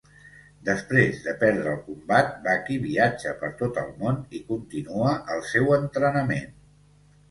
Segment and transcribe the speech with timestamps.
[0.69, 5.75] Després de perdre el combat, Baki viatja per tot el món i continua el seu
[5.83, 6.55] entrenament.